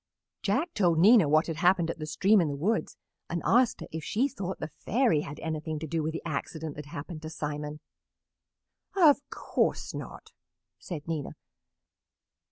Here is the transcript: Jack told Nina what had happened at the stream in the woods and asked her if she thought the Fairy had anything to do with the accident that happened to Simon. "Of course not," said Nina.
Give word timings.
Jack 0.41 0.73
told 0.73 0.97
Nina 0.97 1.29
what 1.29 1.45
had 1.45 1.57
happened 1.57 1.91
at 1.91 1.99
the 1.99 2.07
stream 2.07 2.41
in 2.41 2.47
the 2.47 2.55
woods 2.55 2.97
and 3.29 3.39
asked 3.45 3.81
her 3.81 3.87
if 3.91 4.03
she 4.03 4.27
thought 4.27 4.59
the 4.59 4.71
Fairy 4.79 5.21
had 5.21 5.39
anything 5.41 5.77
to 5.77 5.85
do 5.85 6.01
with 6.01 6.11
the 6.11 6.23
accident 6.25 6.75
that 6.75 6.87
happened 6.87 7.21
to 7.21 7.29
Simon. 7.29 7.79
"Of 8.97 9.21
course 9.29 9.93
not," 9.93 10.31
said 10.79 11.07
Nina. 11.07 11.35